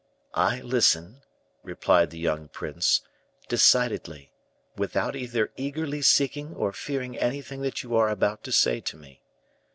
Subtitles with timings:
[0.33, 1.21] "I listen,"
[1.61, 3.01] replied the young prince,
[3.47, 4.31] "decidedly,
[4.75, 9.21] without either eagerly seeking or fearing anything you are about to say to me."